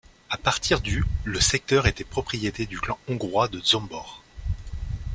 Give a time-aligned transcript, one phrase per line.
[0.31, 4.23] À partir du le secteur était propriété du clan hongrois de Zsombor.